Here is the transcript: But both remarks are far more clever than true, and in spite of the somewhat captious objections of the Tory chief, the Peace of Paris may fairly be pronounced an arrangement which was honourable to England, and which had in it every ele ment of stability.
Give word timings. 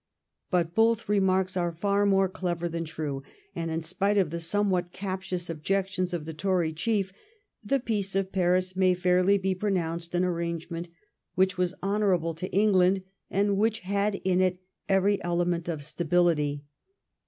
But 0.49 0.73
both 0.73 1.07
remarks 1.07 1.55
are 1.55 1.71
far 1.71 2.07
more 2.07 2.27
clever 2.27 2.67
than 2.67 2.85
true, 2.85 3.21
and 3.55 3.69
in 3.69 3.81
spite 3.81 4.17
of 4.17 4.31
the 4.31 4.39
somewhat 4.39 4.91
captious 4.91 5.47
objections 5.47 6.11
of 6.11 6.25
the 6.25 6.33
Tory 6.33 6.73
chief, 6.73 7.13
the 7.63 7.79
Peace 7.79 8.15
of 8.15 8.31
Paris 8.31 8.75
may 8.75 8.95
fairly 8.95 9.37
be 9.37 9.53
pronounced 9.53 10.15
an 10.15 10.23
arrangement 10.25 10.89
which 11.35 11.55
was 11.55 11.75
honourable 11.83 12.33
to 12.33 12.51
England, 12.51 13.03
and 13.29 13.57
which 13.57 13.81
had 13.81 14.15
in 14.23 14.41
it 14.41 14.57
every 14.89 15.23
ele 15.23 15.45
ment 15.45 15.69
of 15.69 15.83
stability. 15.83 16.63